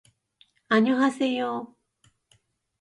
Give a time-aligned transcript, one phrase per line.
[0.69, 1.75] あにょはせよ